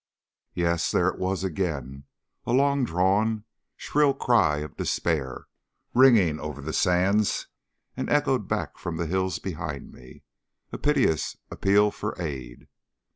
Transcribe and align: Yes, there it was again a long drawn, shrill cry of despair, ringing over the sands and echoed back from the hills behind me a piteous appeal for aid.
Yes, 0.55 0.89
there 0.91 1.07
it 1.09 1.19
was 1.19 1.43
again 1.43 2.05
a 2.47 2.53
long 2.53 2.85
drawn, 2.85 3.43
shrill 3.77 4.15
cry 4.15 4.57
of 4.57 4.75
despair, 4.75 5.45
ringing 5.93 6.39
over 6.39 6.59
the 6.59 6.73
sands 6.73 7.45
and 7.95 8.09
echoed 8.09 8.47
back 8.47 8.79
from 8.79 8.97
the 8.97 9.05
hills 9.05 9.37
behind 9.37 9.91
me 9.91 10.23
a 10.71 10.79
piteous 10.79 11.37
appeal 11.51 11.91
for 11.91 12.19
aid. 12.19 12.67